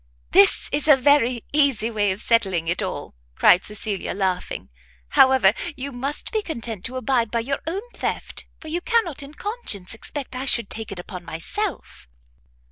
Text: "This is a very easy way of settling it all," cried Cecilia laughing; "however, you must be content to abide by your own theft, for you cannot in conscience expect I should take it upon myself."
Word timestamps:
"This 0.31 0.67
is 0.71 0.87
a 0.87 0.97
very 0.97 1.43
easy 1.53 1.91
way 1.91 2.09
of 2.11 2.21
settling 2.21 2.67
it 2.67 2.81
all," 2.81 3.13
cried 3.35 3.63
Cecilia 3.63 4.15
laughing; 4.15 4.69
"however, 5.09 5.53
you 5.77 5.91
must 5.91 6.31
be 6.31 6.41
content 6.41 6.83
to 6.85 6.95
abide 6.97 7.29
by 7.29 7.41
your 7.41 7.59
own 7.67 7.83
theft, 7.93 8.47
for 8.59 8.67
you 8.67 8.81
cannot 8.81 9.21
in 9.21 9.35
conscience 9.35 9.93
expect 9.93 10.35
I 10.35 10.45
should 10.45 10.71
take 10.71 10.91
it 10.91 10.97
upon 10.97 11.23
myself." 11.23 12.07